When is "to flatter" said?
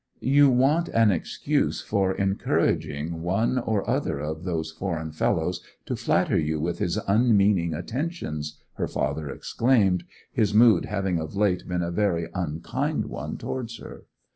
5.85-6.39